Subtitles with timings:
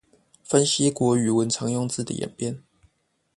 [0.43, 2.63] 分析國語文常用字的演變